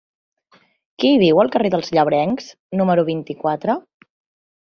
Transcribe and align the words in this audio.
Qui 1.03 1.11
viu 1.23 1.41
al 1.43 1.51
carrer 1.55 1.71
dels 1.75 1.91
Llebrencs 1.97 2.47
número 2.81 3.05
vint-i-quatre? 3.11 3.77